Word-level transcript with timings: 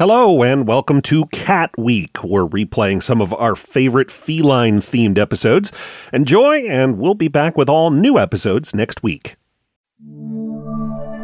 Hello, 0.00 0.42
and 0.42 0.66
welcome 0.66 1.02
to 1.02 1.26
Cat 1.26 1.72
Week. 1.76 2.24
We're 2.24 2.46
replaying 2.46 3.02
some 3.02 3.20
of 3.20 3.34
our 3.34 3.54
favorite 3.54 4.10
feline 4.10 4.80
themed 4.80 5.18
episodes. 5.18 5.72
Enjoy, 6.10 6.60
and 6.60 6.96
we'll 6.96 7.12
be 7.12 7.28
back 7.28 7.58
with 7.58 7.68
all 7.68 7.90
new 7.90 8.18
episodes 8.18 8.74
next 8.74 9.02
week. 9.02 9.36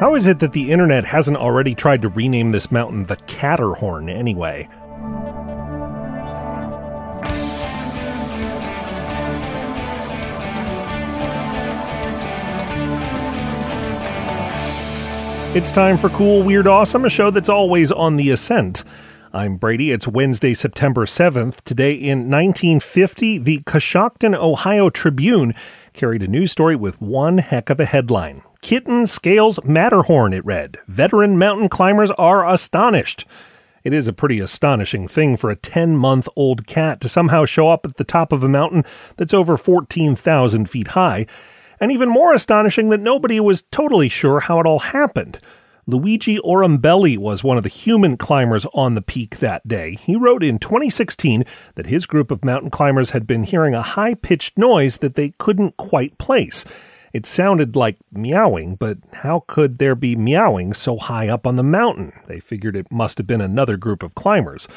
How 0.00 0.14
is 0.14 0.26
it 0.26 0.38
that 0.38 0.52
the 0.52 0.70
internet 0.70 1.04
hasn't 1.04 1.36
already 1.36 1.74
tried 1.74 2.00
to 2.00 2.08
rename 2.08 2.48
this 2.48 2.72
mountain 2.72 3.04
the 3.04 3.16
Catterhorn 3.16 4.10
anyway? 4.10 4.70
It's 15.54 15.70
time 15.70 15.98
for 15.98 16.08
Cool, 16.08 16.42
Weird, 16.42 16.66
Awesome, 16.66 17.04
a 17.04 17.10
show 17.10 17.30
that's 17.30 17.50
always 17.50 17.92
on 17.92 18.16
the 18.16 18.30
ascent. 18.30 18.84
I'm 19.34 19.58
Brady. 19.58 19.92
It's 19.92 20.08
Wednesday, 20.08 20.54
September 20.54 21.04
7th. 21.04 21.60
Today 21.60 21.92
in 21.92 22.30
1950, 22.30 23.36
the 23.36 23.58
Coshocton, 23.58 24.34
Ohio 24.34 24.88
Tribune 24.88 25.52
carried 25.92 26.22
a 26.22 26.26
news 26.26 26.52
story 26.52 26.74
with 26.74 27.02
one 27.02 27.36
heck 27.36 27.68
of 27.68 27.78
a 27.78 27.84
headline. 27.84 28.40
Kitten 28.62 29.06
scales 29.06 29.62
Matterhorn, 29.62 30.32
it 30.32 30.42
read. 30.46 30.78
Veteran 30.88 31.38
mountain 31.38 31.68
climbers 31.68 32.10
are 32.12 32.50
astonished. 32.50 33.26
It 33.84 33.92
is 33.92 34.08
a 34.08 34.14
pretty 34.14 34.40
astonishing 34.40 35.06
thing 35.06 35.36
for 35.36 35.50
a 35.50 35.56
10 35.56 35.98
month 35.98 36.28
old 36.34 36.66
cat 36.66 36.98
to 37.02 37.10
somehow 37.10 37.44
show 37.44 37.68
up 37.68 37.84
at 37.84 37.96
the 37.96 38.04
top 38.04 38.32
of 38.32 38.42
a 38.42 38.48
mountain 38.48 38.84
that's 39.18 39.34
over 39.34 39.58
14,000 39.58 40.70
feet 40.70 40.88
high 40.88 41.26
and 41.82 41.90
even 41.90 42.08
more 42.08 42.32
astonishing 42.32 42.90
that 42.90 43.00
nobody 43.00 43.40
was 43.40 43.62
totally 43.62 44.08
sure 44.08 44.38
how 44.38 44.60
it 44.60 44.66
all 44.66 44.78
happened. 44.78 45.40
Luigi 45.84 46.38
Orambelli 46.38 47.18
was 47.18 47.42
one 47.42 47.56
of 47.56 47.64
the 47.64 47.68
human 47.68 48.16
climbers 48.16 48.64
on 48.72 48.94
the 48.94 49.02
peak 49.02 49.40
that 49.40 49.66
day. 49.66 49.96
He 49.96 50.14
wrote 50.14 50.44
in 50.44 50.60
2016 50.60 51.42
that 51.74 51.86
his 51.86 52.06
group 52.06 52.30
of 52.30 52.44
mountain 52.44 52.70
climbers 52.70 53.10
had 53.10 53.26
been 53.26 53.42
hearing 53.42 53.74
a 53.74 53.82
high 53.82 54.14
pitched 54.14 54.56
noise 54.56 54.98
that 54.98 55.16
they 55.16 55.30
couldn't 55.38 55.76
quite 55.76 56.16
place. 56.18 56.64
It 57.12 57.26
sounded 57.26 57.74
like 57.74 57.96
meowing, 58.12 58.76
but 58.76 58.98
how 59.12 59.42
could 59.48 59.78
there 59.78 59.96
be 59.96 60.14
meowing 60.14 60.74
so 60.74 60.98
high 60.98 61.28
up 61.28 61.48
on 61.48 61.56
the 61.56 61.64
mountain? 61.64 62.12
They 62.28 62.38
figured 62.38 62.76
it 62.76 62.92
must 62.92 63.18
have 63.18 63.26
been 63.26 63.40
another 63.40 63.76
group 63.76 64.04
of 64.04 64.14
climbers. 64.14 64.68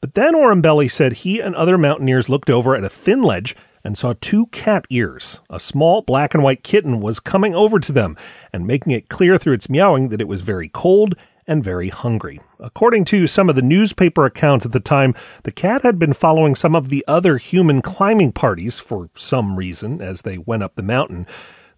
But 0.00 0.14
then 0.14 0.34
Orambelli 0.34 0.90
said 0.90 1.12
he 1.12 1.38
and 1.38 1.54
other 1.54 1.76
mountaineers 1.76 2.30
looked 2.30 2.48
over 2.48 2.74
at 2.74 2.84
a 2.84 2.88
thin 2.88 3.22
ledge 3.22 3.54
and 3.86 3.96
saw 3.96 4.14
two 4.20 4.46
cat 4.46 4.84
ears. 4.90 5.40
A 5.48 5.60
small 5.60 6.02
black 6.02 6.34
and 6.34 6.42
white 6.42 6.64
kitten 6.64 7.00
was 7.00 7.20
coming 7.20 7.54
over 7.54 7.78
to 7.78 7.92
them 7.92 8.16
and 8.52 8.66
making 8.66 8.90
it 8.90 9.08
clear 9.08 9.38
through 9.38 9.52
its 9.52 9.70
meowing 9.70 10.08
that 10.08 10.20
it 10.20 10.26
was 10.26 10.40
very 10.40 10.68
cold 10.68 11.14
and 11.46 11.62
very 11.62 11.90
hungry. 11.90 12.40
According 12.58 13.04
to 13.04 13.28
some 13.28 13.48
of 13.48 13.54
the 13.54 13.62
newspaper 13.62 14.24
accounts 14.24 14.66
at 14.66 14.72
the 14.72 14.80
time, 14.80 15.14
the 15.44 15.52
cat 15.52 15.82
had 15.82 16.00
been 16.00 16.14
following 16.14 16.56
some 16.56 16.74
of 16.74 16.88
the 16.88 17.04
other 17.06 17.36
human 17.36 17.80
climbing 17.80 18.32
parties 18.32 18.80
for 18.80 19.08
some 19.14 19.54
reason 19.54 20.02
as 20.02 20.22
they 20.22 20.36
went 20.36 20.64
up 20.64 20.74
the 20.74 20.82
mountain. 20.82 21.24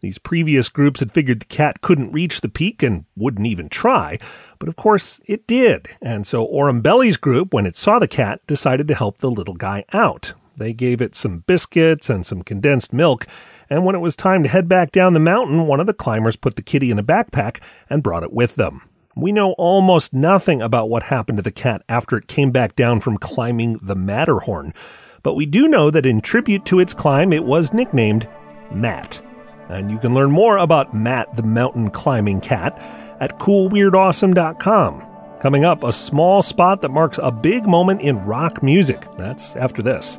These 0.01 0.17
previous 0.17 0.71
groups 0.71 1.01
had 1.01 1.13
figured 1.13 1.41
the 1.41 1.45
cat 1.45 1.83
couldn't 1.83 2.13
reach 2.13 2.41
the 2.41 2.49
peak 2.49 2.83
and 2.83 3.05
wouldn't 3.17 3.47
even 3.47 3.69
try, 3.69 4.19
but 4.59 4.71
of 4.71 4.77
course 4.77 5.21
it 5.27 5.47
did. 5.47 5.89
And 6.01 6.27
so 6.27 6.47
Orambelli's 6.47 7.19
group, 7.19 7.53
when 7.53 7.67
it 7.67 7.77
saw 7.77 7.99
the 7.99 8.09
cat, 8.09 8.41
decided 8.47 8.89
to 8.89 8.95
help 8.95 9.19
the 9.19 9.31
little 9.31 9.57
guy 9.57 9.85
out. 9.93 10.33
They 10.59 10.73
gave 10.73 11.01
it 11.01 11.15
some 11.15 11.45
biscuits 11.47 12.11
and 12.11 12.27
some 12.27 12.43
condensed 12.43 12.93
milk, 12.93 13.27
and 13.71 13.85
when 13.85 13.95
it 13.95 14.01
was 14.01 14.17
time 14.17 14.43
to 14.43 14.49
head 14.49 14.69
back 14.69 14.91
down 14.91 15.15
the 15.15 15.21
mountain, 15.21 15.67
one 15.69 15.79
of 15.79 15.87
the 15.87 15.95
climbers 15.95 16.35
put 16.35 16.57
the 16.57 16.63
kitty 16.63 16.91
in 16.91 16.99
a 16.99 17.05
backpack 17.05 17.63
and 17.89 18.03
brought 18.03 18.25
it 18.25 18.33
with 18.33 18.57
them. 18.57 18.83
We 19.15 19.31
know 19.31 19.53
almost 19.53 20.13
nothing 20.13 20.61
about 20.61 20.91
what 20.91 21.05
happened 21.05 21.39
to 21.39 21.43
the 21.43 21.53
cat 21.53 21.83
after 21.89 22.17
it 22.17 22.27
came 22.27 22.51
back 22.51 22.75
down 22.75 22.99
from 22.99 23.19
climbing 23.19 23.79
the 23.81 23.95
Matterhorn, 23.95 24.75
but 25.23 25.35
we 25.35 25.47
do 25.47 25.69
know 25.69 25.91
that 25.91 26.07
in 26.07 26.21
tribute 26.21 26.65
to 26.67 26.81
its 26.81 26.93
climb, 26.95 27.33
it 27.33 27.45
was 27.45 27.73
nicknamed 27.73 28.29
Matt. 28.73 29.23
And 29.69 29.93
you 29.93 29.99
can 29.99 30.13
learn 30.13 30.33
more 30.33 30.59
about 30.59 30.93
Matt 30.93 31.37
the 31.37 31.43
mountain 31.45 31.91
climbing 31.91 32.41
cat 32.41 32.77
at 33.21 33.39
coolweirdawesome.com. 33.39 35.05
Coming 35.41 35.65
up, 35.65 35.85
a 35.85 35.93
small 35.93 36.43
spot 36.43 36.81
that 36.83 36.91
marks 36.91 37.21
a 37.23 37.31
big 37.31 37.65
moment 37.65 38.01
in 38.01 38.25
rock 38.25 38.61
music. 38.61 39.05
That's 39.17 39.55
after 39.55 39.83
this. 39.83 40.19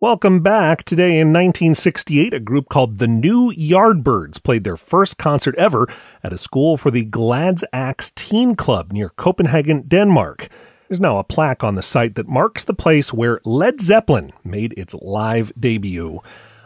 Welcome 0.00 0.40
back. 0.40 0.82
Today 0.82 1.20
in 1.20 1.28
1968, 1.28 2.34
a 2.34 2.40
group 2.40 2.68
called 2.68 2.98
the 2.98 3.06
New 3.06 3.52
Yardbirds 3.52 4.42
played 4.42 4.64
their 4.64 4.76
first 4.76 5.18
concert 5.18 5.54
ever 5.54 5.86
at 6.22 6.32
a 6.32 6.36
school 6.36 6.76
for 6.76 6.90
the 6.90 7.06
Gladsaxe 7.06 8.12
Teen 8.16 8.56
Club 8.56 8.92
near 8.92 9.10
Copenhagen, 9.10 9.82
Denmark. 9.86 10.48
There's 10.88 11.00
now 11.00 11.18
a 11.18 11.24
plaque 11.24 11.62
on 11.62 11.76
the 11.76 11.82
site 11.82 12.16
that 12.16 12.28
marks 12.28 12.64
the 12.64 12.74
place 12.74 13.12
where 13.12 13.40
Led 13.44 13.80
Zeppelin 13.80 14.32
made 14.42 14.74
its 14.76 14.96
live 14.96 15.52
debut. 15.58 16.20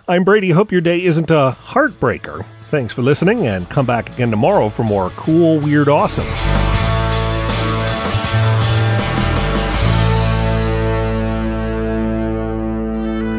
I'm 0.09 0.25
Brady. 0.25 0.51
Hope 0.51 0.73
your 0.73 0.81
day 0.81 1.05
isn't 1.05 1.31
a 1.31 1.55
heartbreaker. 1.55 2.47
Thanks 2.71 2.95
for 2.95 3.03
listening, 3.03 3.47
and 3.47 3.69
come 3.69 3.85
back 3.85 4.09
again 4.11 4.31
tomorrow 4.31 4.71
for 4.71 4.85
more 4.85 5.11
cool, 5.11 5.61
weird, 5.61 5.91
awesome. 5.91 6.27